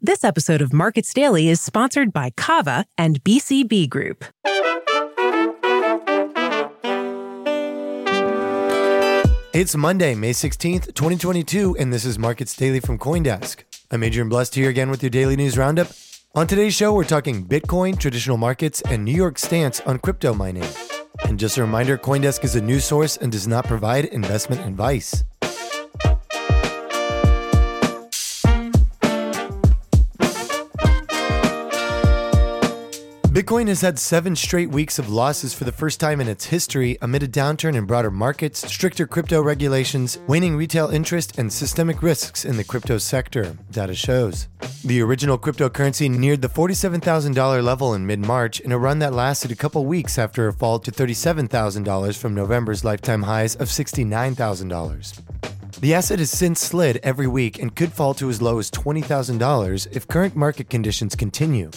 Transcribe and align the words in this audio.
This 0.00 0.22
episode 0.22 0.62
of 0.62 0.72
Markets 0.72 1.12
Daily 1.12 1.48
is 1.48 1.60
sponsored 1.60 2.12
by 2.12 2.30
Kava 2.36 2.86
and 2.96 3.20
BCB 3.24 3.88
Group. 3.90 4.24
It's 9.52 9.74
Monday, 9.74 10.14
May 10.14 10.30
16th, 10.30 10.94
2022, 10.94 11.78
and 11.80 11.92
this 11.92 12.04
is 12.04 12.16
Markets 12.16 12.54
Daily 12.54 12.78
from 12.78 12.96
Coindesk. 12.96 13.64
I'm 13.90 14.04
Adrian 14.04 14.28
Blust 14.28 14.54
here 14.54 14.70
again 14.70 14.88
with 14.88 15.02
your 15.02 15.10
daily 15.10 15.34
news 15.34 15.58
roundup. 15.58 15.88
On 16.36 16.46
today's 16.46 16.74
show, 16.74 16.94
we're 16.94 17.02
talking 17.02 17.44
Bitcoin, 17.44 17.98
traditional 17.98 18.36
markets, 18.36 18.80
and 18.82 19.04
New 19.04 19.16
York's 19.16 19.42
stance 19.42 19.80
on 19.80 19.98
crypto 19.98 20.32
mining. 20.32 20.68
And 21.24 21.40
just 21.40 21.56
a 21.58 21.62
reminder 21.62 21.98
Coindesk 21.98 22.44
is 22.44 22.54
a 22.54 22.60
news 22.60 22.84
source 22.84 23.16
and 23.16 23.32
does 23.32 23.48
not 23.48 23.66
provide 23.66 24.04
investment 24.04 24.64
advice. 24.64 25.24
Bitcoin 33.38 33.68
has 33.68 33.82
had 33.82 34.00
seven 34.00 34.34
straight 34.34 34.68
weeks 34.68 34.98
of 34.98 35.08
losses 35.08 35.54
for 35.54 35.62
the 35.62 35.70
first 35.70 36.00
time 36.00 36.20
in 36.20 36.26
its 36.26 36.46
history 36.46 36.98
amid 37.00 37.22
a 37.22 37.28
downturn 37.28 37.76
in 37.76 37.86
broader 37.86 38.10
markets, 38.10 38.66
stricter 38.66 39.06
crypto 39.06 39.40
regulations, 39.40 40.18
waning 40.26 40.56
retail 40.56 40.88
interest, 40.88 41.38
and 41.38 41.52
systemic 41.52 42.02
risks 42.02 42.44
in 42.44 42.56
the 42.56 42.64
crypto 42.64 42.98
sector, 42.98 43.56
data 43.70 43.94
shows. 43.94 44.48
The 44.84 45.00
original 45.02 45.38
cryptocurrency 45.38 46.10
neared 46.10 46.42
the 46.42 46.48
$47,000 46.48 47.62
level 47.62 47.94
in 47.94 48.04
mid 48.04 48.18
March 48.18 48.58
in 48.58 48.72
a 48.72 48.78
run 48.78 48.98
that 48.98 49.12
lasted 49.12 49.52
a 49.52 49.54
couple 49.54 49.84
weeks 49.84 50.18
after 50.18 50.48
a 50.48 50.52
fall 50.52 50.80
to 50.80 50.90
$37,000 50.90 52.18
from 52.18 52.34
November's 52.34 52.84
lifetime 52.84 53.22
highs 53.22 53.54
of 53.54 53.68
$69,000. 53.68 55.27
The 55.80 55.94
asset 55.94 56.18
has 56.18 56.32
since 56.32 56.58
slid 56.60 56.98
every 57.04 57.28
week 57.28 57.60
and 57.60 57.72
could 57.72 57.92
fall 57.92 58.12
to 58.14 58.28
as 58.28 58.42
low 58.42 58.58
as 58.58 58.68
$20,000 58.68 59.86
if 59.94 60.08
current 60.08 60.34
market 60.34 60.68
conditions 60.68 61.14
continue. 61.14 61.68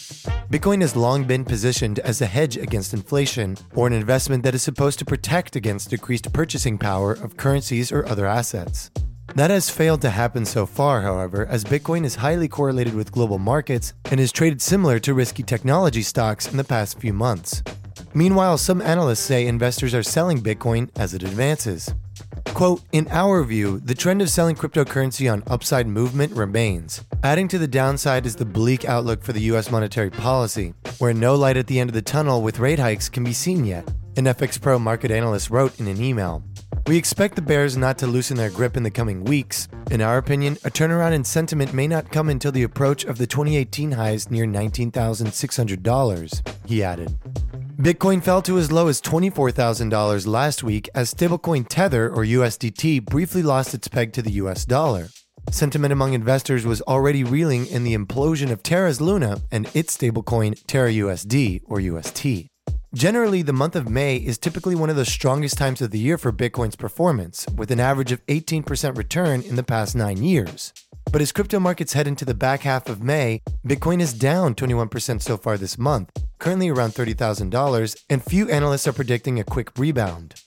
Bitcoin 0.50 0.82
has 0.82 0.96
long 0.96 1.26
been 1.26 1.46
positioned 1.46 2.00
as 2.00 2.20
a 2.20 2.26
hedge 2.26 2.58
against 2.58 2.96
inflation 2.96 3.58
or 3.76 3.86
an 3.86 3.94
investment 3.94 4.42
that 4.42 4.56
is 4.56 4.64
supposed 4.64 4.98
to 4.98 5.06
protect 5.06 5.56
against 5.56 5.92
decreased 5.92 6.34
purchasing 6.34 6.80
power 6.80 7.12
of 7.12 7.38
currencies 7.38 7.92
or 7.92 8.04
other 8.08 8.26
assets. 8.26 8.90
That 9.36 9.52
has 9.52 9.70
failed 9.70 10.02
to 10.02 10.10
happen 10.10 10.46
so 10.46 10.66
far, 10.66 11.04
however, 11.04 11.46
as 11.46 11.64
Bitcoin 11.64 12.04
is 12.04 12.16
highly 12.16 12.48
correlated 12.48 12.96
with 12.96 13.12
global 13.12 13.38
markets 13.38 13.94
and 14.06 14.20
is 14.20 14.32
traded 14.32 14.64
similar 14.64 14.98
to 14.98 15.14
risky 15.14 15.44
technology 15.44 16.02
stocks 16.02 16.48
in 16.48 16.58
the 16.58 16.64
past 16.64 16.98
few 16.98 17.14
months. 17.14 17.62
Meanwhile, 18.16 18.58
some 18.58 18.82
analysts 18.82 19.20
say 19.20 19.46
investors 19.46 19.94
are 19.94 20.02
selling 20.02 20.40
Bitcoin 20.40 20.90
as 20.96 21.14
it 21.14 21.22
advances. 21.22 21.94
Quote, 22.54 22.82
in 22.92 23.08
our 23.10 23.44
view, 23.44 23.80
the 23.80 23.96
trend 23.96 24.22
of 24.22 24.30
selling 24.30 24.56
cryptocurrency 24.56 25.32
on 25.32 25.44
upside 25.48 25.88
movement 25.88 26.34
remains. 26.34 27.04
Adding 27.24 27.48
to 27.48 27.58
the 27.58 27.68
downside 27.68 28.26
is 28.26 28.36
the 28.36 28.46
bleak 28.46 28.86
outlook 28.86 29.24
for 29.24 29.34
the 29.34 29.42
US 29.54 29.72
monetary 29.72 30.12
policy, 30.12 30.74
where 31.00 31.14
no 31.14 31.36
light 31.36 31.58
at 31.58 31.68
the 31.68 31.80
end 31.80 31.90
of 31.90 31.94
the 31.94 32.02
tunnel 32.02 32.42
with 32.42 32.60
rate 32.60 32.78
hikes 32.78 33.10
can 33.10 33.24
be 33.24 33.34
seen 33.34 33.66
yet, 33.66 33.88
an 34.18 34.26
FX 34.26 34.62
Pro 34.62 34.78
market 34.78 35.12
analyst 35.12 35.50
wrote 35.50 35.80
in 35.80 35.88
an 35.88 36.02
email. 36.02 36.44
We 36.88 36.98
expect 36.98 37.36
the 37.36 37.42
bears 37.42 37.78
not 37.78 37.98
to 38.00 38.08
loosen 38.08 38.38
their 38.38 38.50
grip 38.50 38.76
in 38.76 38.84
the 38.84 38.92
coming 38.92 39.24
weeks. 39.24 39.68
In 39.90 40.02
our 40.02 40.18
opinion, 40.18 40.58
a 40.64 40.70
turnaround 40.70 41.14
in 41.14 41.24
sentiment 41.24 41.74
may 41.74 41.88
not 41.88 42.12
come 42.12 42.30
until 42.30 42.52
the 42.52 42.64
approach 42.64 43.06
of 43.06 43.18
the 43.18 43.28
2018 43.28 43.94
highs 43.94 44.30
near 44.30 44.46
$19,600, 44.46 46.68
he 46.68 46.84
added. 46.84 47.18
Bitcoin 47.82 48.22
fell 48.22 48.44
to 48.44 48.60
as 48.60 48.72
low 48.72 48.90
as 48.90 49.02
$24,000 49.02 50.28
last 50.28 50.62
week 50.62 50.88
as 50.94 51.12
stablecoin 51.12 51.66
Tether, 51.68 52.08
or 52.08 52.24
USDT, 52.24 53.04
briefly 53.04 53.42
lost 53.42 53.74
its 53.74 53.88
peg 53.88 54.14
to 54.14 54.22
the 54.22 54.34
US 54.34 54.66
dollar. 54.66 55.08
Sentiment 55.50 55.92
among 55.92 56.14
investors 56.14 56.64
was 56.64 56.84
already 56.84 57.24
reeling 57.24 57.66
in 57.66 57.84
the 57.84 57.98
implosion 57.98 58.52
of 58.52 58.62
Terra's 58.62 59.02
Luna 59.02 59.42
and 59.52 59.68
its 59.74 59.98
stablecoin 59.98 60.64
Terra 60.68 60.92
USD, 60.92 61.62
or 61.66 61.80
UST. 61.80 62.46
Generally, 62.94 63.42
the 63.42 63.52
month 63.52 63.76
of 63.76 63.90
May 63.90 64.18
is 64.18 64.38
typically 64.38 64.76
one 64.76 64.92
of 64.92 64.96
the 64.96 65.04
strongest 65.04 65.58
times 65.58 65.82
of 65.82 65.90
the 65.90 65.98
year 65.98 66.20
for 66.20 66.32
Bitcoin's 66.32 66.76
performance, 66.76 67.48
with 67.56 67.72
an 67.72 67.80
average 67.80 68.12
of 68.12 68.24
18% 68.28 68.96
return 68.96 69.42
in 69.42 69.56
the 69.56 69.64
past 69.64 69.96
nine 69.96 70.22
years. 70.22 70.72
But 71.12 71.22
as 71.22 71.34
crypto 71.34 71.60
markets 71.60 71.92
head 71.92 72.08
into 72.08 72.24
the 72.24 72.34
back 72.34 72.62
half 72.62 72.88
of 72.88 73.04
May, 73.04 73.42
Bitcoin 73.68 74.00
is 74.00 74.14
down 74.14 74.56
21% 74.56 75.22
so 75.22 75.36
far 75.36 75.58
this 75.58 75.78
month, 75.78 76.10
currently 76.40 76.70
around 76.70 76.92
$30,000, 76.92 78.04
and 78.10 78.24
few 78.24 78.50
analysts 78.50 78.88
are 78.88 78.94
predicting 78.94 79.38
a 79.38 79.44
quick 79.44 79.78
rebound. 79.78 80.42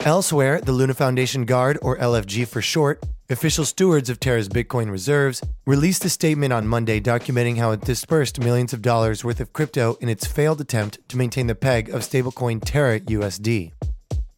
Elsewhere, 0.00 0.60
the 0.60 0.72
Luna 0.72 0.94
Foundation 0.94 1.44
Guard, 1.44 1.78
or 1.82 1.96
LFG 1.98 2.48
for 2.48 2.60
short, 2.60 3.04
official 3.30 3.64
stewards 3.64 4.10
of 4.10 4.18
Terra's 4.18 4.48
Bitcoin 4.48 4.90
reserves, 4.90 5.40
released 5.66 6.04
a 6.04 6.10
statement 6.10 6.52
on 6.52 6.66
Monday 6.66 7.00
documenting 7.00 7.58
how 7.58 7.70
it 7.70 7.80
dispersed 7.82 8.40
millions 8.40 8.72
of 8.72 8.82
dollars 8.82 9.22
worth 9.22 9.38
of 9.38 9.52
crypto 9.52 9.96
in 10.00 10.08
its 10.08 10.26
failed 10.26 10.60
attempt 10.60 10.98
to 11.08 11.16
maintain 11.16 11.46
the 11.46 11.54
peg 11.54 11.90
of 11.90 12.02
stablecoin 12.02 12.60
Terra 12.64 12.98
USD. 12.98 13.72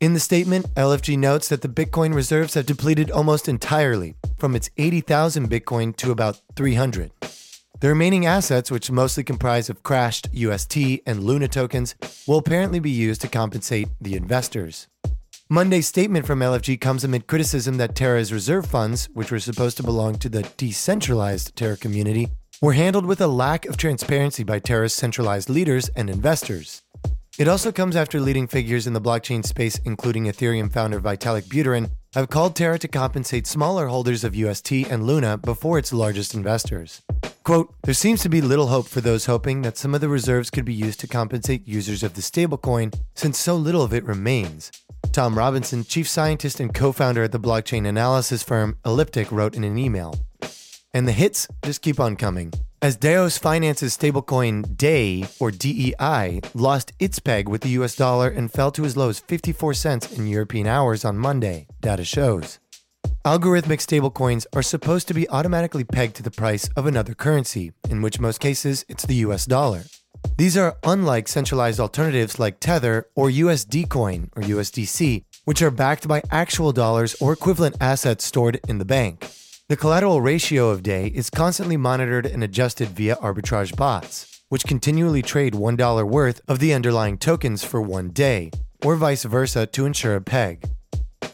In 0.00 0.12
the 0.12 0.20
statement, 0.20 0.72
LFG 0.74 1.18
notes 1.18 1.48
that 1.48 1.62
the 1.62 1.68
Bitcoin 1.68 2.14
reserves 2.14 2.52
have 2.54 2.66
depleted 2.66 3.10
almost 3.10 3.48
entirely, 3.48 4.14
from 4.38 4.54
its 4.54 4.70
80,000 4.76 5.50
Bitcoin 5.50 5.94
to 5.96 6.10
about 6.10 6.40
300. 6.56 7.10
The 7.80 7.88
remaining 7.88 8.26
assets, 8.26 8.70
which 8.70 8.90
mostly 8.90 9.22
comprise 9.22 9.70
of 9.70 9.82
crashed 9.82 10.28
UST 10.32 10.76
and 11.06 11.22
Luna 11.22 11.46
tokens, 11.46 11.94
will 12.26 12.38
apparently 12.38 12.80
be 12.80 12.90
used 12.90 13.20
to 13.20 13.28
compensate 13.28 13.88
the 14.00 14.16
investors. 14.16 14.88
Monday's 15.48 15.86
statement 15.86 16.26
from 16.26 16.40
LFG 16.40 16.80
comes 16.80 17.04
amid 17.04 17.26
criticism 17.26 17.76
that 17.76 17.94
Terra's 17.94 18.32
reserve 18.32 18.66
funds, 18.66 19.08
which 19.14 19.30
were 19.30 19.38
supposed 19.38 19.76
to 19.76 19.82
belong 19.82 20.16
to 20.16 20.28
the 20.28 20.42
decentralized 20.56 21.54
Terra 21.56 21.76
community, 21.76 22.28
were 22.60 22.72
handled 22.72 23.06
with 23.06 23.20
a 23.20 23.28
lack 23.28 23.64
of 23.66 23.76
transparency 23.76 24.42
by 24.42 24.58
Terra's 24.58 24.92
centralized 24.92 25.48
leaders 25.48 25.88
and 25.90 26.10
investors. 26.10 26.82
It 27.38 27.46
also 27.46 27.70
comes 27.70 27.94
after 27.94 28.20
leading 28.20 28.48
figures 28.48 28.88
in 28.88 28.92
the 28.92 29.00
blockchain 29.00 29.46
space, 29.46 29.78
including 29.84 30.24
Ethereum 30.24 30.72
founder 30.72 31.00
Vitalik 31.00 31.44
Buterin, 31.44 31.88
have 32.14 32.30
called 32.30 32.56
Terra 32.56 32.78
to 32.78 32.88
compensate 32.88 33.46
smaller 33.46 33.88
holders 33.88 34.24
of 34.24 34.34
UST 34.34 34.72
and 34.72 35.04
Luna 35.04 35.36
before 35.36 35.78
its 35.78 35.92
largest 35.92 36.34
investors. 36.34 37.02
Quote, 37.42 37.74
there 37.84 37.94
seems 37.94 38.22
to 38.22 38.28
be 38.28 38.40
little 38.40 38.66
hope 38.66 38.86
for 38.86 39.00
those 39.00 39.26
hoping 39.26 39.62
that 39.62 39.76
some 39.76 39.94
of 39.94 40.00
the 40.00 40.08
reserves 40.08 40.50
could 40.50 40.64
be 40.64 40.74
used 40.74 41.00
to 41.00 41.06
compensate 41.06 41.66
users 41.66 42.02
of 42.02 42.14
the 42.14 42.20
stablecoin, 42.20 42.94
since 43.14 43.38
so 43.38 43.56
little 43.56 43.82
of 43.82 43.94
it 43.94 44.04
remains. 44.04 44.70
Tom 45.12 45.36
Robinson, 45.36 45.84
chief 45.84 46.08
scientist 46.08 46.60
and 46.60 46.74
co 46.74 46.92
founder 46.92 47.22
at 47.22 47.32
the 47.32 47.40
blockchain 47.40 47.86
analysis 47.86 48.42
firm 48.42 48.76
Elliptic, 48.84 49.32
wrote 49.32 49.54
in 49.54 49.64
an 49.64 49.78
email. 49.78 50.14
And 50.94 51.06
the 51.06 51.12
hits 51.12 51.46
just 51.64 51.82
keep 51.82 52.00
on 52.00 52.16
coming. 52.16 52.52
As 52.80 52.96
Deus 52.96 53.38
Finance's 53.38 53.96
stablecoin 53.96 54.76
DEI, 54.76 55.26
or 55.40 55.50
DEI, 55.50 56.40
lost 56.54 56.92
its 57.00 57.18
peg 57.18 57.48
with 57.48 57.62
the 57.62 57.70
US 57.80 57.96
dollar 57.96 58.28
and 58.28 58.52
fell 58.52 58.70
to 58.72 58.84
as 58.84 58.96
low 58.96 59.08
as 59.08 59.18
54 59.18 59.74
cents 59.74 60.12
in 60.16 60.28
European 60.28 60.66
hours 60.66 61.04
on 61.04 61.18
Monday, 61.18 61.66
data 61.80 62.04
shows. 62.04 62.60
Algorithmic 63.24 63.80
stablecoins 63.80 64.46
are 64.54 64.62
supposed 64.62 65.08
to 65.08 65.14
be 65.14 65.28
automatically 65.28 65.84
pegged 65.84 66.14
to 66.16 66.22
the 66.22 66.30
price 66.30 66.68
of 66.76 66.86
another 66.86 67.14
currency, 67.14 67.72
in 67.90 68.00
which 68.00 68.20
most 68.20 68.38
cases 68.40 68.84
it's 68.88 69.04
the 69.04 69.16
US 69.26 69.44
dollar. 69.44 69.82
These 70.36 70.56
are 70.56 70.78
unlike 70.84 71.26
centralized 71.26 71.80
alternatives 71.80 72.38
like 72.38 72.60
Tether 72.60 73.08
or 73.16 73.28
USD 73.28 73.88
Coin 73.88 74.30
or 74.36 74.42
USDC, 74.42 75.24
which 75.44 75.62
are 75.62 75.70
backed 75.70 76.06
by 76.06 76.22
actual 76.30 76.72
dollars 76.72 77.16
or 77.20 77.32
equivalent 77.32 77.76
assets 77.80 78.24
stored 78.24 78.60
in 78.68 78.78
the 78.78 78.84
bank. 78.84 79.28
The 79.68 79.76
collateral 79.76 80.22
ratio 80.22 80.70
of 80.70 80.82
DEI 80.82 81.08
is 81.08 81.28
constantly 81.28 81.76
monitored 81.76 82.24
and 82.24 82.42
adjusted 82.42 82.88
via 82.88 83.16
arbitrage 83.16 83.76
bots, 83.76 84.40
which 84.48 84.64
continually 84.64 85.20
trade 85.20 85.52
$1 85.52 86.08
worth 86.08 86.40
of 86.48 86.58
the 86.58 86.72
underlying 86.72 87.18
tokens 87.18 87.62
for 87.64 87.82
one 87.82 88.08
DEI, 88.08 88.50
or 88.82 88.96
vice 88.96 89.24
versa 89.24 89.66
to 89.66 89.84
ensure 89.84 90.16
a 90.16 90.22
peg. 90.22 90.64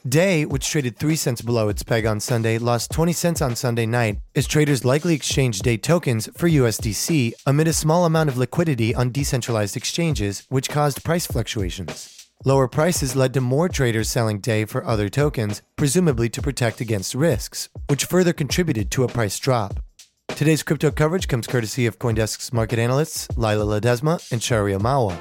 DEI, 0.09 0.47
which 0.47 0.69
traded 0.69 0.99
3 0.99 1.15
cents 1.15 1.43
below 1.43 1.69
its 1.69 1.85
peg 1.85 2.07
on 2.07 2.19
Sunday, 2.19 2.59
lost 2.59 2.91
20 2.91 3.13
cents 3.13 3.41
on 3.41 3.55
Sunday 3.55 3.87
night 3.87 4.19
as 4.35 4.49
traders 4.49 4.85
likely 4.85 5.15
exchanged 5.15 5.63
DEI 5.63 5.77
tokens 5.77 6.29
for 6.37 6.49
USDC 6.49 7.35
amid 7.47 7.69
a 7.69 7.73
small 7.73 8.05
amount 8.05 8.31
of 8.31 8.37
liquidity 8.37 8.93
on 8.97 9.13
decentralized 9.13 9.77
exchanges, 9.77 10.45
which 10.49 10.69
caused 10.69 11.05
price 11.05 11.25
fluctuations. 11.25 12.24
Lower 12.47 12.69
prices 12.69 13.17
led 13.17 13.33
to 13.33 13.41
more 13.41 13.71
traders 13.71 14.11
selling 14.11 14.39
DEI 14.39 14.67
for 14.67 14.85
other 14.85 15.09
tokens, 15.09 15.63
presumably 15.77 16.29
to 16.29 16.43
protect 16.43 16.83
against 16.83 17.15
risks, 17.15 17.71
which 17.87 18.05
further 18.05 18.35
contributed 18.35 18.91
to 18.91 19.05
a 19.05 19.09
price 19.09 19.39
drop. 19.39 19.81
Today's 20.29 20.63
crypto 20.63 20.91
coverage 20.91 21.27
comes 21.27 21.47
courtesy 21.47 21.87
of 21.87 21.99
Coindesk's 21.99 22.53
market 22.53 22.79
analysts 22.79 23.29
Lyllah 23.29 23.81
Ledesma 23.81 24.31
and 24.31 24.43
Shaurya 24.43 24.79
Malwa. 24.79 25.17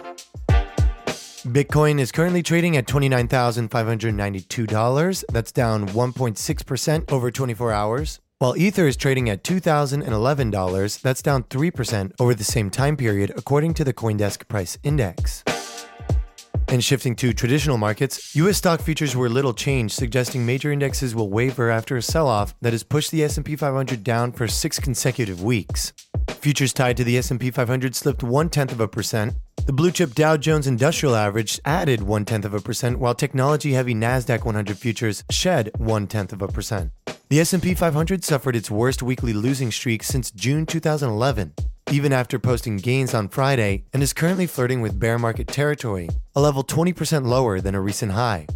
Bitcoin 1.48 2.00
is 2.00 2.12
currently 2.12 2.44
trading 2.44 2.76
at 2.76 2.88
$29,592. 2.88 5.24
That's 5.32 5.54
down 5.54 5.88
1.6% 5.88 7.10
over 7.10 7.32
24 7.32 7.72
hours. 7.72 8.20
While 8.40 8.58
Ether 8.58 8.86
is 8.86 8.98
trading 8.98 9.30
at 9.30 9.46
$2,011, 9.46 11.02
that's 11.02 11.22
down 11.22 11.44
3% 11.44 12.12
over 12.20 12.36
the 12.36 12.44
same 12.44 12.70
time 12.70 12.98
period, 12.98 13.32
according 13.38 13.76
to 13.76 13.86
the 13.86 13.94
Coindesk 13.94 14.50
Price 14.50 14.78
Index. 14.84 15.46
And 16.74 16.84
shifting 16.84 17.16
to 17.18 17.34
traditional 17.34 17.78
markets, 17.78 18.36
US 18.36 18.58
stock 18.58 18.82
futures 18.82 19.16
were 19.16 19.30
little 19.30 19.54
changed, 19.54 19.94
suggesting 19.94 20.44
major 20.44 20.72
indexes 20.72 21.14
will 21.14 21.30
waver 21.30 21.70
after 21.70 21.98
a 21.98 22.02
sell-off 22.02 22.56
that 22.62 22.74
has 22.74 22.82
pushed 22.82 23.12
the 23.12 23.24
S&P 23.24 23.56
500 23.56 24.04
down 24.04 24.32
for 24.32 24.48
6 24.48 24.80
consecutive 24.80 25.44
weeks. 25.44 25.94
Futures 26.30 26.74
tied 26.74 26.98
to 26.98 27.04
the 27.04 27.16
S&P 27.20 27.52
500 27.52 27.96
slipped 27.96 28.24
one 28.24 28.50
tenth 28.50 28.72
of 28.72 28.80
a 28.80 28.88
percent. 28.88 29.36
The 29.68 29.72
blue 29.72 29.92
chip 29.92 30.16
Dow 30.16 30.36
Jones 30.36 30.66
Industrial 30.66 31.16
Average 31.16 31.60
added 31.64 32.02
one 32.02 32.26
tenth 32.26 32.44
of 32.44 32.56
a 32.56 32.60
percent, 32.60 32.98
while 32.98 33.14
technology-heavy 33.14 33.94
Nasdaq 33.94 34.44
100 34.44 34.76
futures 34.76 35.24
shed 35.30 35.70
one 35.78 36.08
tenth 36.08 36.34
of 36.34 36.42
a 36.42 36.48
percent. 36.48 36.90
The 37.30 37.40
S&P 37.40 37.76
500 37.76 38.24
suffered 38.24 38.56
its 38.56 38.72
worst 38.72 39.04
weekly 39.04 39.34
losing 39.34 39.72
streak 39.72 40.02
since 40.02 40.32
June 40.32 40.66
2011 40.66 41.54
even 41.92 42.14
after 42.14 42.40
posting 42.40 42.78
gains 42.78 43.14
on 43.14 43.30
Friday, 43.30 43.84
and 43.94 44.02
is 44.02 44.14
currently 44.14 44.48
flirting 44.48 44.82
with 44.82 45.00
bear 45.00 45.20
market 45.20 45.48
territory, 45.48 46.10
a 46.36 46.42
level 46.42 46.64
20% 46.64 47.26
lower 47.26 47.60
than 47.60 47.76
a 47.76 47.82
recent 47.82 48.12
high. 48.14 48.48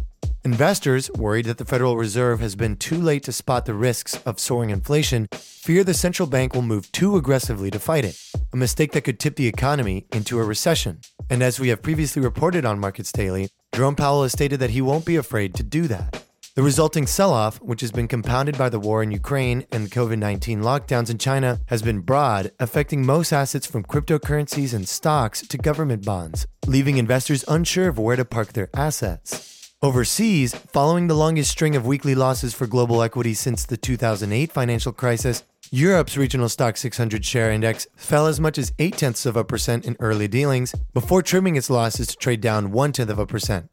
Investors, 0.44 1.10
worried 1.12 1.46
that 1.46 1.58
the 1.58 1.64
Federal 1.64 1.96
Reserve 1.96 2.40
has 2.40 2.54
been 2.54 2.76
too 2.76 2.96
late 2.96 3.22
to 3.24 3.32
spot 3.32 3.66
the 3.66 3.74
risks 3.74 4.18
of 4.24 4.38
soaring 4.38 4.70
inflation, 4.70 5.28
fear 5.32 5.84
the 5.84 5.92
central 5.92 6.28
bank 6.28 6.54
will 6.54 6.62
move 6.62 6.90
too 6.92 7.16
aggressively 7.16 7.70
to 7.70 7.78
fight 7.78 8.04
it, 8.04 8.18
a 8.52 8.56
mistake 8.56 8.92
that 8.92 9.02
could 9.02 9.18
tip 9.18 9.36
the 9.36 9.46
economy 9.46 10.06
into 10.12 10.38
a 10.38 10.44
recession. 10.44 11.00
And 11.28 11.42
as 11.42 11.60
we 11.60 11.68
have 11.68 11.82
previously 11.82 12.22
reported 12.22 12.64
on 12.64 12.78
Markets 12.78 13.12
Daily, 13.12 13.50
Jerome 13.74 13.96
Powell 13.96 14.22
has 14.22 14.32
stated 14.32 14.60
that 14.60 14.70
he 14.70 14.80
won't 14.80 15.04
be 15.04 15.16
afraid 15.16 15.54
to 15.56 15.62
do 15.62 15.86
that. 15.88 16.24
The 16.58 16.64
resulting 16.64 17.06
sell 17.06 17.32
off, 17.32 17.62
which 17.62 17.82
has 17.82 17.92
been 17.92 18.08
compounded 18.08 18.58
by 18.58 18.68
the 18.68 18.80
war 18.80 19.00
in 19.00 19.12
Ukraine 19.12 19.64
and 19.70 19.86
the 19.86 19.90
COVID 19.90 20.18
19 20.18 20.60
lockdowns 20.60 21.08
in 21.08 21.16
China, 21.16 21.60
has 21.66 21.82
been 21.82 22.00
broad, 22.00 22.50
affecting 22.58 23.06
most 23.06 23.32
assets 23.32 23.64
from 23.64 23.84
cryptocurrencies 23.84 24.74
and 24.74 24.88
stocks 24.88 25.40
to 25.42 25.56
government 25.56 26.04
bonds, 26.04 26.48
leaving 26.66 26.98
investors 26.98 27.44
unsure 27.46 27.86
of 27.86 27.96
where 28.00 28.16
to 28.16 28.24
park 28.24 28.54
their 28.54 28.70
assets. 28.74 29.72
Overseas, 29.82 30.52
following 30.52 31.06
the 31.06 31.14
longest 31.14 31.52
string 31.52 31.76
of 31.76 31.86
weekly 31.86 32.16
losses 32.16 32.54
for 32.54 32.66
global 32.66 33.04
equities 33.04 33.38
since 33.38 33.64
the 33.64 33.76
2008 33.76 34.50
financial 34.50 34.90
crisis, 34.90 35.44
Europe's 35.70 36.16
regional 36.16 36.48
STOXX 36.48 36.78
600 36.78 37.24
share 37.24 37.52
index 37.52 37.86
fell 37.94 38.26
as 38.26 38.40
much 38.40 38.58
as 38.58 38.72
8 38.80 38.96
tenths 38.96 39.26
of 39.26 39.36
a 39.36 39.44
percent 39.44 39.84
in 39.84 39.96
early 40.00 40.26
dealings 40.26 40.74
before 40.92 41.22
trimming 41.22 41.54
its 41.54 41.70
losses 41.70 42.08
to 42.08 42.16
trade 42.16 42.40
down 42.40 42.72
1 42.72 42.90
tenth 42.90 43.10
of 43.10 43.20
a 43.20 43.26
percent. 43.26 43.72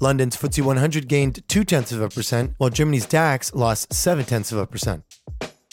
London's 0.00 0.36
FTSE 0.36 0.62
100 0.62 1.08
gained 1.08 1.42
two 1.48 1.64
tenths 1.64 1.92
of 1.92 2.00
a 2.02 2.08
percent, 2.08 2.54
while 2.58 2.70
Germany's 2.70 3.06
DAX 3.06 3.54
lost 3.54 3.92
seven 3.92 4.24
tenths 4.24 4.52
of 4.52 4.58
a 4.58 4.66
percent. 4.66 5.04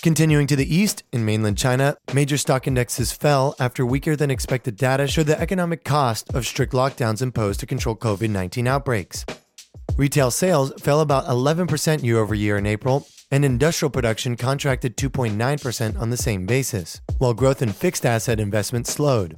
Continuing 0.02 0.48
to 0.48 0.56
the 0.56 0.76
east, 0.76 1.04
in 1.14 1.24
mainland 1.24 1.58
China, 1.58 1.96
major 2.14 2.38
stock 2.38 2.68
indexes 2.68 3.14
fell 3.14 3.56
after 3.60 3.86
weaker 3.86 4.16
than 4.16 4.32
expected 4.32 4.76
data 4.76 5.08
showed 5.08 5.28
the 5.28 5.40
economic 5.40 5.84
cost 5.84 6.34
of 6.34 6.46
strict 6.46 6.74
lockdowns 6.74 7.22
imposed 7.22 7.60
to 7.62 7.66
control 7.66 7.96
COVID 7.96 8.30
19 8.30 8.68
outbreaks. 8.68 9.26
Retail 9.96 10.32
sales 10.32 10.74
fell 10.80 11.02
about 11.02 11.26
11% 11.26 12.04
year 12.04 12.18
over 12.18 12.36
year 12.36 12.58
in 12.58 12.66
April, 12.66 13.08
and 13.32 13.46
industrial 13.46 13.90
production 13.90 14.36
contracted 14.36 14.98
2.9% 14.98 16.00
on 16.00 16.10
the 16.10 16.18
same 16.18 16.46
basis, 16.46 17.02
while 17.18 17.34
growth 17.34 17.62
in 17.62 17.72
fixed 17.72 18.06
asset 18.06 18.40
investment 18.40 18.88
slowed. 18.88 19.38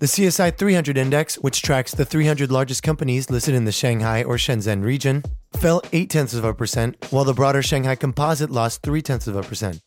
The 0.00 0.06
CSI 0.06 0.56
300 0.56 0.96
index, 0.96 1.38
which 1.38 1.60
tracks 1.60 1.92
the 1.92 2.04
300 2.04 2.52
largest 2.52 2.84
companies 2.84 3.30
listed 3.30 3.56
in 3.56 3.64
the 3.64 3.72
Shanghai 3.72 4.22
or 4.22 4.36
Shenzhen 4.36 4.84
region, 4.84 5.24
fell 5.54 5.82
8 5.92 6.08
tenths 6.08 6.34
of 6.34 6.44
a 6.44 6.54
percent, 6.54 6.96
while 7.10 7.24
the 7.24 7.34
broader 7.34 7.62
Shanghai 7.62 7.96
composite 7.96 8.48
lost 8.48 8.82
3 8.82 9.02
tenths 9.02 9.26
of 9.26 9.34
a 9.34 9.42
percent. 9.42 9.80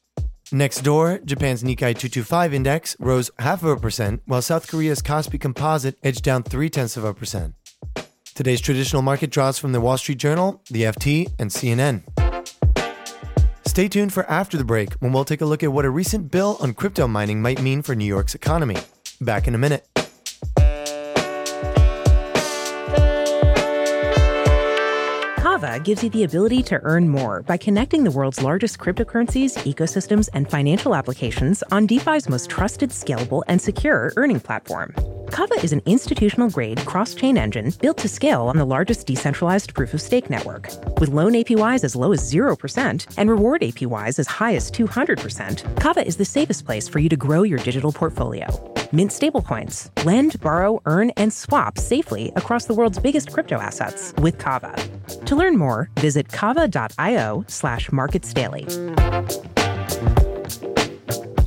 Next 0.52 0.82
door, 0.82 1.22
Japan's 1.24 1.64
Nikkei 1.64 1.96
225 1.96 2.54
index 2.54 2.98
rose 3.00 3.32
half 3.40 3.64
of 3.64 3.70
a 3.70 3.78
percent, 3.78 4.22
while 4.26 4.42
South 4.42 4.68
Korea's 4.68 5.02
Kospi 5.02 5.40
composite 5.40 5.98
edged 6.04 6.24
down 6.24 6.44
3 6.44 6.70
tenths 6.70 6.98
of 6.98 7.06
a 7.06 7.14
percent. 7.14 7.56
Today's 8.36 8.60
traditional 8.60 9.02
market 9.02 9.30
draws 9.30 9.58
from 9.58 9.72
the 9.72 9.80
Wall 9.80 9.98
Street 9.98 10.18
Journal, 10.18 10.62
the 10.70 10.84
FT, 10.84 11.32
and 11.40 11.50
CNN. 11.50 12.02
Stay 13.66 13.88
tuned 13.88 14.12
for 14.12 14.30
after 14.30 14.58
the 14.58 14.66
break 14.66 14.92
when 14.96 15.14
we'll 15.14 15.24
take 15.24 15.40
a 15.40 15.46
look 15.46 15.64
at 15.64 15.72
what 15.72 15.86
a 15.86 15.90
recent 15.90 16.32
bill 16.32 16.58
on 16.60 16.74
crypto 16.74 17.08
mining 17.08 17.42
might 17.42 17.62
mean 17.62 17.82
for 17.82 17.96
New 17.96 18.04
York's 18.04 18.36
economy. 18.36 18.76
Back 19.22 19.48
in 19.48 19.56
a 19.56 19.58
minute. 19.58 19.88
Kava 25.62 25.80
gives 25.80 26.04
you 26.04 26.10
the 26.10 26.24
ability 26.24 26.64
to 26.64 26.80
earn 26.82 27.08
more 27.08 27.44
by 27.44 27.56
connecting 27.56 28.04
the 28.04 28.10
world's 28.10 28.42
largest 28.42 28.80
cryptocurrencies, 28.80 29.60
ecosystems, 29.72 30.28
and 30.34 30.50
financial 30.50 30.96
applications 30.96 31.64
on 31.72 31.88
DeFi's 31.88 32.28
most 32.28 32.50
trusted, 32.50 32.90
scalable, 32.90 33.44
and 33.48 33.62
secure 33.62 34.12
earning 34.16 34.40
platform. 34.40 34.92
Kava 35.30 35.54
is 35.64 35.72
an 35.72 35.84
institutional 35.86 36.50
grade 36.50 36.84
cross 36.86 37.14
chain 37.14 37.38
engine 37.38 37.72
built 37.80 38.00
to 38.00 38.10
scale 38.10 38.44
on 38.44 38.58
the 38.58 38.66
largest 38.66 39.06
decentralized 39.06 39.76
proof 39.76 39.94
of 39.94 40.02
stake 40.02 40.32
network. 40.32 40.68
With 41.00 41.10
loan 41.10 41.34
APYs 41.34 41.84
as 41.84 41.96
low 41.96 42.12
as 42.12 42.34
0% 42.34 43.14
and 43.18 43.30
reward 43.30 43.62
APYs 43.62 44.18
as 44.18 44.28
high 44.28 44.56
as 44.56 44.72
200%, 44.72 45.80
Kava 45.80 46.04
is 46.06 46.18
the 46.18 46.26
safest 46.26 46.66
place 46.66 46.88
for 46.88 46.98
you 46.98 47.10
to 47.10 47.16
grow 47.16 47.44
your 47.44 47.60
digital 47.60 47.92
portfolio 47.92 48.48
mint 48.94 49.12
stablecoins, 49.12 49.90
lend, 50.06 50.40
borrow, 50.40 50.82
earn, 50.86 51.10
and 51.18 51.34
swap 51.34 51.78
safely 51.78 52.32
across 52.36 52.66
the 52.66 52.74
world's 52.74 53.00
biggest 53.00 53.32
crypto 53.32 53.58
assets 53.58 54.14
with 54.18 54.38
Kava. 54.38 54.76
To 55.26 55.36
learn 55.36 55.58
more, 55.58 55.90
visit 55.96 56.30
kava.io 56.30 57.44
slash 57.48 57.90
marketsdaily. 57.90 58.68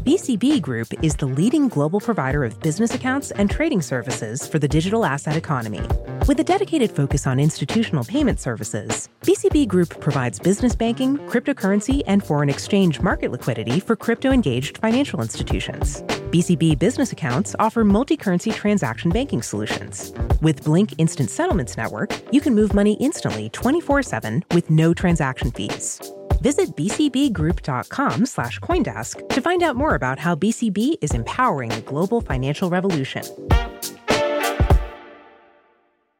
BCB 0.04 0.60
Group 0.60 0.88
is 1.02 1.16
the 1.16 1.24
leading 1.24 1.68
global 1.68 1.98
provider 1.98 2.44
of 2.44 2.60
business 2.60 2.94
accounts 2.94 3.30
and 3.30 3.50
trading 3.50 3.80
services 3.80 4.46
for 4.46 4.58
the 4.58 4.68
digital 4.68 5.06
asset 5.06 5.34
economy. 5.34 5.80
With 6.28 6.38
a 6.40 6.44
dedicated 6.44 6.90
focus 6.90 7.26
on 7.26 7.40
institutional 7.40 8.04
payment 8.04 8.38
services, 8.38 9.08
BCB 9.22 9.66
Group 9.66 9.98
provides 10.00 10.38
business 10.38 10.76
banking, 10.76 11.16
cryptocurrency, 11.26 12.02
and 12.06 12.22
foreign 12.22 12.50
exchange 12.50 13.00
market 13.00 13.32
liquidity 13.32 13.80
for 13.80 13.96
crypto 13.96 14.30
engaged 14.30 14.76
financial 14.76 15.22
institutions. 15.22 16.02
BCB 16.34 16.80
business 16.80 17.12
accounts 17.12 17.54
offer 17.60 17.84
multi 17.84 18.16
currency 18.16 18.50
transaction 18.50 19.08
banking 19.08 19.40
solutions. 19.40 20.12
With 20.42 20.64
BLINC 20.64 20.94
Instant 20.98 21.30
Settlements 21.30 21.76
Network, 21.76 22.10
you 22.32 22.40
can 22.40 22.56
move 22.56 22.74
money 22.74 22.94
instantly 22.94 23.50
24 23.50 24.02
7 24.02 24.44
with 24.50 24.68
no 24.68 24.92
transaction 24.92 25.52
fees. 25.52 26.00
Visit 26.40 26.74
bcbgroup.com 26.74 28.26
slash 28.26 28.58
Coindesk 28.58 29.28
to 29.28 29.40
find 29.40 29.62
out 29.62 29.76
more 29.76 29.94
about 29.94 30.18
how 30.18 30.34
BCB 30.34 30.96
is 31.00 31.12
empowering 31.12 31.68
the 31.68 31.82
global 31.82 32.20
financial 32.20 32.68
revolution. 32.68 33.22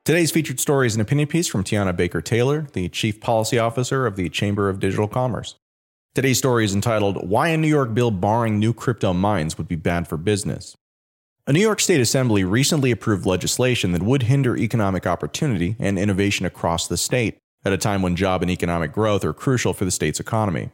Today's 0.04 0.30
featured 0.30 0.60
story 0.60 0.86
is 0.86 0.94
an 0.94 1.00
opinion 1.00 1.26
piece 1.26 1.48
from 1.48 1.64
Tiana 1.64 1.96
Baker 1.96 2.20
Taylor, 2.20 2.68
the 2.72 2.88
Chief 2.88 3.20
Policy 3.20 3.58
Officer 3.58 4.06
of 4.06 4.14
the 4.14 4.28
Chamber 4.28 4.68
of 4.68 4.78
Digital 4.78 5.08
Commerce. 5.08 5.56
Today's 6.14 6.38
story 6.38 6.64
is 6.64 6.74
entitled 6.76 7.28
Why 7.28 7.48
a 7.48 7.56
New 7.56 7.66
York 7.66 7.92
Bill 7.92 8.12
Barring 8.12 8.60
New 8.60 8.72
Crypto 8.72 9.12
Mines 9.12 9.58
Would 9.58 9.66
Be 9.66 9.74
Bad 9.74 10.06
for 10.06 10.16
Business. 10.16 10.76
A 11.48 11.52
New 11.52 11.58
York 11.58 11.80
State 11.80 12.00
Assembly 12.00 12.44
recently 12.44 12.92
approved 12.92 13.26
legislation 13.26 13.90
that 13.90 14.04
would 14.04 14.22
hinder 14.22 14.56
economic 14.56 15.08
opportunity 15.08 15.74
and 15.80 15.98
innovation 15.98 16.46
across 16.46 16.86
the 16.86 16.96
state 16.96 17.38
at 17.64 17.72
a 17.72 17.76
time 17.76 18.00
when 18.00 18.14
job 18.14 18.42
and 18.42 18.50
economic 18.52 18.92
growth 18.92 19.24
are 19.24 19.32
crucial 19.32 19.72
for 19.72 19.84
the 19.84 19.90
state's 19.90 20.20
economy. 20.20 20.70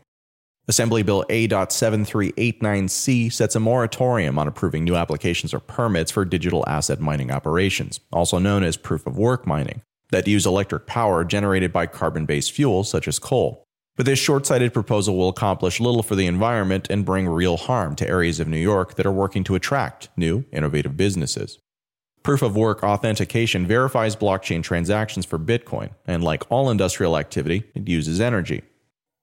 Assembly 0.69 1.03
Bill 1.03 1.25
A.7389C 1.31 3.33
sets 3.33 3.57
a 3.57 3.61
moratorium 3.61 4.39
on 4.39 4.47
approving 4.47 4.85
new 4.85 4.95
applications 4.95 5.55
or 5.55 5.61
permits 5.61 6.11
for 6.11 6.27
digital 6.27 6.69
asset 6.69 7.01
mining 7.01 7.31
operations, 7.31 7.99
also 8.13 8.39
known 8.39 8.63
as 8.63 8.77
proof 8.77 9.07
of 9.07 9.17
work 9.17 9.47
mining, 9.47 9.81
that 10.11 10.29
use 10.29 10.45
electric 10.45 10.87
power 10.87 11.25
generated 11.25 11.73
by 11.73 11.87
carbon 11.87 12.27
based 12.27 12.53
fuels 12.53 12.91
such 12.91 13.09
as 13.09 13.19
coal. 13.19 13.65
But 14.01 14.07
this 14.07 14.19
short 14.19 14.47
sighted 14.47 14.73
proposal 14.73 15.15
will 15.15 15.29
accomplish 15.29 15.79
little 15.79 16.03
for 16.03 16.15
the 16.15 16.27
environment 16.27 16.87
and 16.89 17.05
bring 17.05 17.29
real 17.29 17.59
harm 17.59 17.95
to 17.97 18.09
areas 18.09 18.41
of 18.41 18.49
New 18.49 18.57
York 18.57 18.95
that 18.95 19.05
are 19.05 19.13
working 19.13 19.45
to 19.45 19.55
attract 19.55 20.09
new, 20.17 20.47
innovative 20.51 20.97
businesses. 20.97 21.59
Proof 22.23 22.41
of 22.41 22.57
work 22.57 22.83
authentication 22.83 23.67
verifies 23.67 24.17
blockchain 24.17 24.63
transactions 24.63 25.27
for 25.27 25.39
Bitcoin, 25.39 25.91
and 26.07 26.25
like 26.25 26.51
all 26.51 26.71
industrial 26.71 27.19
activity, 27.19 27.65
it 27.75 27.89
uses 27.89 28.23
energy. 28.23 28.63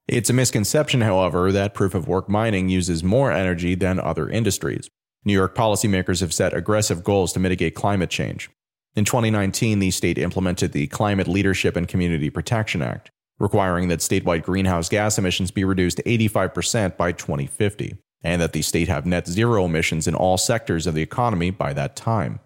It's 0.08 0.30
a 0.30 0.34
misconception, 0.34 1.02
however, 1.02 1.52
that 1.52 1.74
proof 1.74 1.96
of 1.96 2.08
work 2.08 2.30
mining 2.30 2.70
uses 2.70 3.04
more 3.04 3.32
energy 3.32 3.74
than 3.74 4.00
other 4.00 4.30
industries. 4.30 4.92
New 5.26 5.34
York 5.34 5.56
policymakers 5.56 6.22
have 6.22 6.36
set 6.36 6.54
aggressive 6.54 7.04
goals 7.04 7.34
to 7.34 7.40
mitigate 7.40 7.74
climate 7.74 8.12
change. 8.12 8.52
In 8.96 9.06
2019, 9.06 9.80
the 9.80 9.90
state 9.90 10.20
implemented 10.20 10.72
the 10.72 10.86
Climate 10.86 11.28
Leadership 11.28 11.76
and 11.76 11.88
Community 11.88 12.30
Protection 12.30 12.84
Act, 12.84 13.10
requiring 13.40 13.88
that 13.88 14.00
statewide 14.00 14.44
greenhouse 14.44 14.90
gas 14.90 15.18
emissions 15.18 15.52
be 15.52 15.64
reduced 15.64 16.02
85% 16.06 16.98
by 16.98 17.12
2050, 17.12 17.98
and 18.24 18.42
that 18.42 18.54
the 18.54 18.62
state 18.62 18.88
have 18.88 19.06
net 19.06 19.28
zero 19.28 19.66
emissions 19.66 20.08
in 20.08 20.16
all 20.16 20.38
sectors 20.38 20.88
of 20.88 20.96
the 20.96 21.02
economy 21.02 21.50
by 21.50 21.74
that 21.74 21.96
time. 21.96 22.40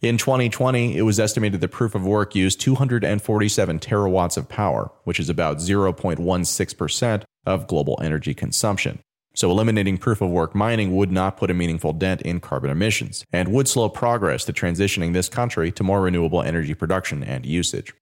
In 0.00 0.16
2020, 0.16 0.96
it 0.96 1.02
was 1.02 1.20
estimated 1.20 1.60
that 1.60 1.68
proof 1.68 1.94
of 1.94 2.06
work 2.06 2.34
used 2.34 2.58
247 2.60 3.80
terawatts 3.80 4.38
of 4.38 4.48
power, 4.48 4.90
which 5.04 5.20
is 5.20 5.28
about 5.28 5.58
0.16% 5.58 7.22
of 7.44 7.66
global 7.66 7.98
energy 8.02 8.32
consumption. 8.32 9.00
So, 9.34 9.50
eliminating 9.50 9.98
proof 9.98 10.22
of 10.22 10.30
work 10.30 10.54
mining 10.54 10.96
would 10.96 11.12
not 11.12 11.36
put 11.36 11.50
a 11.50 11.54
meaningful 11.54 11.92
dent 11.92 12.22
in 12.22 12.40
carbon 12.40 12.70
emissions 12.70 13.24
and 13.32 13.52
would 13.52 13.68
slow 13.68 13.88
progress 13.88 14.44
to 14.46 14.52
transitioning 14.52 15.12
this 15.12 15.28
country 15.28 15.70
to 15.72 15.84
more 15.84 16.00
renewable 16.00 16.42
energy 16.42 16.74
production 16.74 17.22
and 17.22 17.44
usage. 17.46 17.92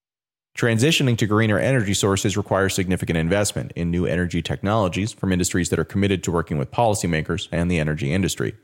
Transitioning 0.59 1.17
to 1.19 1.27
greener 1.29 1.57
energy 1.57 1.95
sources 1.95 2.37
requires 2.37 2.75
significant 2.75 3.17
investment 3.17 3.73
in 3.77 3.93
new 3.93 4.07
energy 4.07 4.43
technologies 4.43 5.13
from 5.13 5.33
industries 5.33 5.69
that 5.69 5.79
are 5.79 5.85
committed 5.85 6.25
to 6.25 6.33
working 6.33 6.59
with 6.59 6.73
policymakers 6.73 7.47
and 7.53 7.71
the 7.71 7.79
energy 7.79 8.13
industry. 8.13 8.57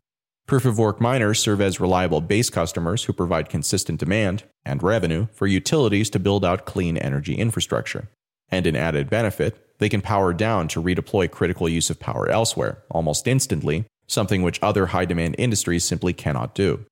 Proof 0.48 0.64
of 0.64 0.76
work 0.76 1.00
miners 1.00 1.38
serve 1.38 1.60
as 1.60 1.78
reliable 1.78 2.20
base 2.20 2.50
customers 2.50 3.04
who 3.04 3.12
provide 3.12 3.48
consistent 3.48 4.00
demand 4.00 4.42
and 4.64 4.82
revenue 4.82 5.28
for 5.32 5.46
utilities 5.46 6.10
to 6.10 6.18
build 6.18 6.44
out 6.44 6.66
clean 6.66 6.96
energy 6.96 7.36
infrastructure. 7.36 8.08
And 8.50 8.66
an 8.66 8.74
added 8.74 9.08
benefit, 9.08 9.78
they 9.78 9.88
can 9.88 10.00
power 10.00 10.34
down 10.34 10.66
to 10.68 10.82
redeploy 10.82 11.30
critical 11.30 11.68
use 11.68 11.90
of 11.90 12.00
power 12.00 12.28
elsewhere, 12.28 12.82
almost 12.90 13.28
instantly, 13.28 13.84
something 14.08 14.42
which 14.42 14.60
other 14.60 14.86
high 14.86 15.04
demand 15.04 15.36
industries 15.38 15.84
simply 15.84 16.12
cannot 16.12 16.56
do. 16.56 16.84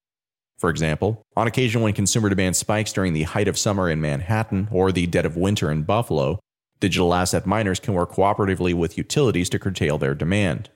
For 0.57 0.69
example, 0.69 1.25
on 1.35 1.47
occasion 1.47 1.81
when 1.81 1.93
consumer 1.93 2.29
demand 2.29 2.55
spikes 2.55 2.93
during 2.93 3.13
the 3.13 3.23
height 3.23 3.47
of 3.47 3.57
summer 3.57 3.89
in 3.89 3.99
Manhattan 3.99 4.69
or 4.71 4.91
the 4.91 5.07
dead 5.07 5.25
of 5.25 5.35
winter 5.35 5.71
in 5.71 5.83
Buffalo, 5.83 6.39
digital 6.79 7.13
asset 7.13 7.45
miners 7.45 7.79
can 7.79 7.93
work 7.93 8.13
cooperatively 8.13 8.73
with 8.73 8.97
utilities 8.97 9.49
to 9.49 9.59
curtail 9.59 9.97
their 9.97 10.15
demand. 10.15 10.69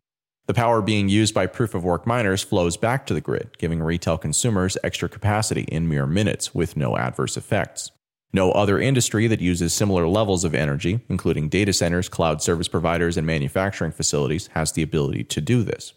The 0.47 0.53
power 0.53 0.81
being 0.81 1.09
used 1.09 1.33
by 1.33 1.45
proof 1.47 1.75
of 1.75 1.83
work 1.83 2.07
miners 2.07 2.41
flows 2.41 2.77
back 2.77 3.05
to 3.05 3.13
the 3.13 3.21
grid, 3.21 3.57
giving 3.57 3.83
retail 3.83 4.17
consumers 4.17 4.77
extra 4.83 5.09
capacity 5.09 5.63
in 5.63 5.89
mere 5.89 6.07
minutes 6.07 6.55
with 6.55 6.77
no 6.77 6.95
adverse 6.95 7.35
effects. 7.35 7.91
No 8.31 8.51
other 8.51 8.79
industry 8.79 9.27
that 9.27 9.41
uses 9.41 9.73
similar 9.73 10.07
levels 10.07 10.45
of 10.45 10.55
energy, 10.55 11.01
including 11.09 11.49
data 11.49 11.73
centers, 11.73 12.07
cloud 12.07 12.41
service 12.41 12.67
providers, 12.67 13.17
and 13.17 13.27
manufacturing 13.27 13.91
facilities, 13.91 14.47
has 14.47 14.71
the 14.71 14.83
ability 14.83 15.25
to 15.25 15.41
do 15.41 15.63
this. 15.63 15.93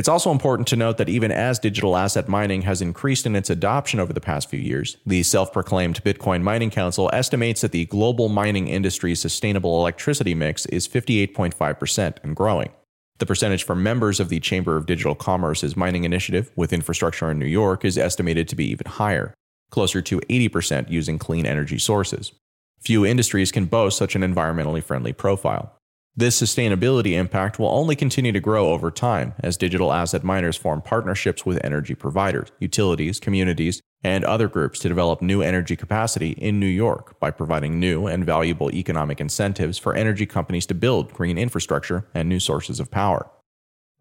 It's 0.00 0.08
also 0.08 0.30
important 0.30 0.66
to 0.68 0.76
note 0.76 0.96
that 0.96 1.10
even 1.10 1.30
as 1.30 1.58
digital 1.58 1.94
asset 1.94 2.26
mining 2.26 2.62
has 2.62 2.80
increased 2.80 3.26
in 3.26 3.36
its 3.36 3.50
adoption 3.50 4.00
over 4.00 4.14
the 4.14 4.20
past 4.22 4.48
few 4.48 4.58
years, 4.58 4.96
the 5.04 5.22
self 5.22 5.52
proclaimed 5.52 6.02
Bitcoin 6.02 6.40
Mining 6.40 6.70
Council 6.70 7.10
estimates 7.12 7.60
that 7.60 7.72
the 7.72 7.84
global 7.84 8.30
mining 8.30 8.68
industry's 8.68 9.20
sustainable 9.20 9.78
electricity 9.78 10.34
mix 10.34 10.64
is 10.64 10.88
58.5% 10.88 12.16
and 12.22 12.34
growing. 12.34 12.70
The 13.18 13.26
percentage 13.26 13.64
for 13.64 13.74
members 13.74 14.20
of 14.20 14.30
the 14.30 14.40
Chamber 14.40 14.78
of 14.78 14.86
Digital 14.86 15.14
Commerce's 15.14 15.76
mining 15.76 16.04
initiative 16.04 16.50
with 16.56 16.72
infrastructure 16.72 17.30
in 17.30 17.38
New 17.38 17.44
York 17.44 17.84
is 17.84 17.98
estimated 17.98 18.48
to 18.48 18.56
be 18.56 18.70
even 18.70 18.86
higher, 18.86 19.34
closer 19.68 20.00
to 20.00 20.20
80% 20.20 20.90
using 20.90 21.18
clean 21.18 21.44
energy 21.44 21.76
sources. 21.78 22.32
Few 22.80 23.04
industries 23.04 23.52
can 23.52 23.66
boast 23.66 23.98
such 23.98 24.16
an 24.16 24.22
environmentally 24.22 24.82
friendly 24.82 25.12
profile. 25.12 25.76
This 26.16 26.40
sustainability 26.40 27.12
impact 27.12 27.58
will 27.58 27.68
only 27.68 27.94
continue 27.94 28.32
to 28.32 28.40
grow 28.40 28.72
over 28.72 28.90
time 28.90 29.32
as 29.38 29.56
digital 29.56 29.92
asset 29.92 30.24
miners 30.24 30.56
form 30.56 30.82
partnerships 30.82 31.46
with 31.46 31.64
energy 31.64 31.94
providers, 31.94 32.48
utilities, 32.58 33.20
communities, 33.20 33.80
and 34.02 34.24
other 34.24 34.48
groups 34.48 34.80
to 34.80 34.88
develop 34.88 35.22
new 35.22 35.40
energy 35.40 35.76
capacity 35.76 36.32
in 36.32 36.58
New 36.58 36.66
York 36.66 37.18
by 37.20 37.30
providing 37.30 37.78
new 37.78 38.06
and 38.08 38.26
valuable 38.26 38.72
economic 38.72 39.20
incentives 39.20 39.78
for 39.78 39.94
energy 39.94 40.26
companies 40.26 40.66
to 40.66 40.74
build 40.74 41.12
green 41.12 41.38
infrastructure 41.38 42.08
and 42.12 42.28
new 42.28 42.40
sources 42.40 42.80
of 42.80 42.90
power. 42.90 43.30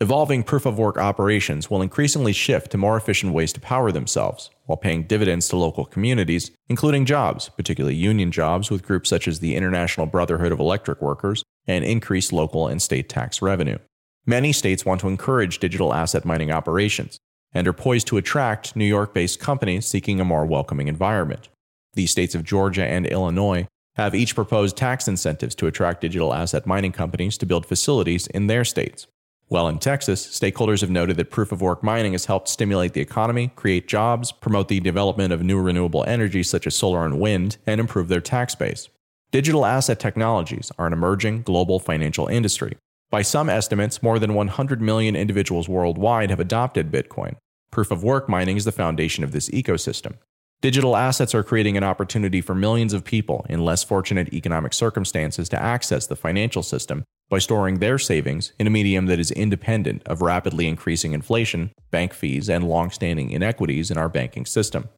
Evolving 0.01 0.43
proof 0.43 0.65
of 0.65 0.79
work 0.79 0.97
operations 0.97 1.69
will 1.69 1.81
increasingly 1.81 2.31
shift 2.31 2.71
to 2.71 2.77
more 2.77 2.95
efficient 2.95 3.33
ways 3.33 3.51
to 3.51 3.59
power 3.59 3.91
themselves, 3.91 4.49
while 4.65 4.77
paying 4.77 5.03
dividends 5.03 5.49
to 5.49 5.57
local 5.57 5.83
communities, 5.83 6.51
including 6.69 7.05
jobs, 7.05 7.49
particularly 7.49 7.95
union 7.95 8.31
jobs 8.31 8.71
with 8.71 8.81
groups 8.81 9.09
such 9.09 9.27
as 9.27 9.39
the 9.39 9.57
International 9.57 10.05
Brotherhood 10.05 10.53
of 10.53 10.59
Electric 10.61 11.01
Workers, 11.01 11.43
and 11.69 11.85
increase 11.85 12.33
local 12.33 12.67
and 12.67 12.81
state 12.81 13.07
tax 13.07 13.41
revenue. 13.43 13.77
Many 14.25 14.51
states 14.51 14.85
want 14.85 15.01
to 15.01 15.07
encourage 15.07 15.59
digital 15.59 15.93
asset 15.93 16.25
mining 16.25 16.51
operations 16.51 17.19
and 17.53 17.67
are 17.67 17.73
poised 17.73 18.07
to 18.07 18.17
attract 18.17 18.75
New 18.75 18.85
York 18.85 19.13
based 19.13 19.39
companies 19.39 19.85
seeking 19.85 20.19
a 20.19 20.25
more 20.25 20.45
welcoming 20.45 20.87
environment. 20.87 21.47
The 21.93 22.07
states 22.07 22.33
of 22.33 22.43
Georgia 22.43 22.85
and 22.85 23.05
Illinois 23.05 23.67
have 23.95 24.15
each 24.15 24.33
proposed 24.33 24.77
tax 24.77 25.07
incentives 25.07 25.53
to 25.55 25.67
attract 25.67 26.01
digital 26.01 26.33
asset 26.33 26.65
mining 26.65 26.91
companies 26.91 27.37
to 27.37 27.45
build 27.45 27.67
facilities 27.67 28.25
in 28.27 28.47
their 28.47 28.65
states. 28.65 29.05
While 29.47 29.67
in 29.67 29.79
Texas, 29.79 30.25
stakeholders 30.27 30.81
have 30.81 30.91
noted 30.91 31.17
that 31.17 31.31
proof 31.31 31.51
of 31.51 31.61
work 31.61 31.83
mining 31.83 32.13
has 32.13 32.25
helped 32.25 32.49
stimulate 32.49 32.93
the 32.93 33.01
economy, 33.01 33.51
create 33.55 33.87
jobs, 33.87 34.31
promote 34.31 34.69
the 34.69 34.79
development 34.79 35.33
of 35.33 35.43
new 35.43 35.61
renewable 35.61 36.03
energy 36.07 36.43
such 36.43 36.65
as 36.65 36.75
solar 36.75 37.05
and 37.05 37.19
wind, 37.19 37.57
and 37.67 37.79
improve 37.79 38.07
their 38.07 38.21
tax 38.21 38.55
base. 38.55 38.89
Digital 39.31 39.63
asset 39.63 39.99
technologies 39.99 40.71
are 40.79 40.87
an 40.87 40.93
emerging 40.93 41.43
global 41.43 41.77
financial 41.79 42.25
industry. 42.25 42.75
By 43.11 43.21
some 43.21 43.47
estimates, 43.47 44.01
more 44.01 44.17
than 44.17 44.33
100 44.33 44.81
million 44.81 45.15
individuals 45.15 45.69
worldwide 45.69 46.31
have 46.31 46.39
adopted 46.39 46.91
Bitcoin. 46.91 47.35
Proof 47.69 47.91
of 47.91 48.03
work 48.03 48.27
mining 48.27 48.57
is 48.57 48.65
the 48.65 48.71
foundation 48.71 49.23
of 49.23 49.31
this 49.31 49.47
ecosystem. 49.49 50.15
Digital 50.61 50.95
assets 50.95 51.35
are 51.35 51.43
creating 51.43 51.77
an 51.77 51.83
opportunity 51.83 52.41
for 52.41 52.55
millions 52.55 52.91
of 52.91 53.03
people 53.03 53.45
in 53.47 53.63
less 53.63 53.83
fortunate 53.83 54.33
economic 54.33 54.73
circumstances 54.73 55.47
to 55.49 55.61
access 55.61 56.07
the 56.07 56.15
financial 56.15 56.63
system 56.63 57.03
by 57.29 57.37
storing 57.37 57.77
their 57.77 57.99
savings 57.99 58.53
in 58.57 58.65
a 58.65 58.71
medium 58.71 59.05
that 59.05 59.19
is 59.19 59.29
independent 59.29 60.01
of 60.07 60.23
rapidly 60.23 60.67
increasing 60.67 61.13
inflation, 61.13 61.71
bank 61.91 62.13
fees, 62.13 62.49
and 62.49 62.67
long-standing 62.67 63.29
inequities 63.29 63.91
in 63.91 63.97
our 63.99 64.09
banking 64.09 64.47
system. 64.47 64.89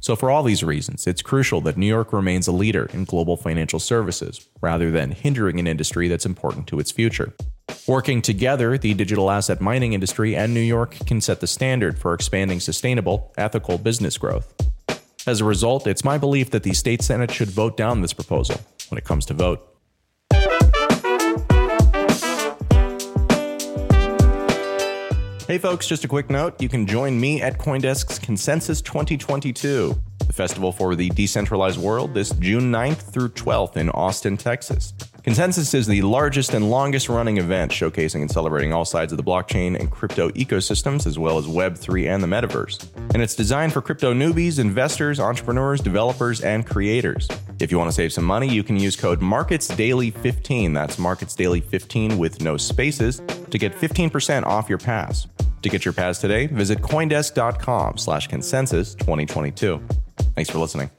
So, 0.00 0.16
for 0.16 0.30
all 0.30 0.42
these 0.42 0.64
reasons, 0.64 1.06
it's 1.06 1.22
crucial 1.22 1.60
that 1.62 1.76
New 1.76 1.86
York 1.86 2.12
remains 2.12 2.48
a 2.48 2.52
leader 2.52 2.88
in 2.92 3.04
global 3.04 3.36
financial 3.36 3.78
services, 3.78 4.48
rather 4.60 4.90
than 4.90 5.12
hindering 5.12 5.60
an 5.60 5.66
industry 5.66 6.08
that's 6.08 6.26
important 6.26 6.66
to 6.68 6.80
its 6.80 6.90
future. 6.90 7.32
Working 7.86 8.22
together, 8.22 8.78
the 8.78 8.94
digital 8.94 9.30
asset 9.30 9.60
mining 9.60 9.92
industry 9.92 10.36
and 10.36 10.52
New 10.52 10.60
York 10.60 10.96
can 11.06 11.20
set 11.20 11.40
the 11.40 11.46
standard 11.46 11.98
for 11.98 12.14
expanding 12.14 12.60
sustainable, 12.60 13.32
ethical 13.36 13.78
business 13.78 14.18
growth. 14.18 14.52
As 15.26 15.40
a 15.40 15.44
result, 15.44 15.86
it's 15.86 16.04
my 16.04 16.18
belief 16.18 16.50
that 16.50 16.64
the 16.64 16.74
state 16.74 17.02
Senate 17.02 17.30
should 17.30 17.50
vote 17.50 17.76
down 17.76 18.00
this 18.00 18.12
proposal 18.12 18.60
when 18.88 18.98
it 18.98 19.04
comes 19.04 19.24
to 19.26 19.34
vote. 19.34 19.71
Hey 25.52 25.58
folks, 25.58 25.86
just 25.86 26.02
a 26.02 26.08
quick 26.08 26.30
note. 26.30 26.58
You 26.62 26.70
can 26.70 26.86
join 26.86 27.20
me 27.20 27.42
at 27.42 27.58
Coindesk's 27.58 28.18
Consensus 28.18 28.80
2022, 28.80 29.94
the 30.26 30.32
festival 30.32 30.72
for 30.72 30.94
the 30.94 31.10
decentralized 31.10 31.78
world, 31.78 32.14
this 32.14 32.30
June 32.30 32.72
9th 32.72 33.12
through 33.12 33.28
12th 33.28 33.76
in 33.76 33.90
Austin, 33.90 34.38
Texas. 34.38 34.94
Consensus 35.22 35.74
is 35.74 35.86
the 35.86 36.00
largest 36.00 36.54
and 36.54 36.70
longest 36.70 37.10
running 37.10 37.36
event 37.36 37.70
showcasing 37.70 38.22
and 38.22 38.30
celebrating 38.30 38.72
all 38.72 38.86
sides 38.86 39.12
of 39.12 39.18
the 39.18 39.22
blockchain 39.22 39.78
and 39.78 39.90
crypto 39.90 40.30
ecosystems, 40.30 41.06
as 41.06 41.18
well 41.18 41.36
as 41.36 41.44
Web3 41.44 42.08
and 42.08 42.22
the 42.22 42.26
metaverse. 42.26 42.88
And 43.12 43.22
it's 43.22 43.34
designed 43.36 43.74
for 43.74 43.82
crypto 43.82 44.14
newbies, 44.14 44.58
investors, 44.58 45.20
entrepreneurs, 45.20 45.82
developers, 45.82 46.40
and 46.40 46.66
creators. 46.66 47.28
If 47.60 47.70
you 47.70 47.78
want 47.78 47.88
to 47.88 47.94
save 47.94 48.12
some 48.12 48.24
money, 48.24 48.48
you 48.48 48.64
can 48.64 48.80
use 48.80 48.96
code 48.96 49.20
MarketsDaily15, 49.20 50.72
that's 50.74 50.96
MarketsDaily15 50.96 52.16
with 52.16 52.40
no 52.40 52.56
spaces, 52.56 53.20
to 53.50 53.58
get 53.58 53.74
15% 53.74 54.44
off 54.44 54.68
your 54.68 54.78
pass. 54.78 55.28
To 55.62 55.68
get 55.68 55.84
your 55.84 55.94
pass 55.94 56.18
today, 56.18 56.46
visit 56.46 56.78
Coindesk.com 56.80 57.96
slash 57.96 58.26
consensus 58.26 58.94
2022. 58.94 59.80
Thanks 60.34 60.50
for 60.50 60.58
listening. 60.58 60.90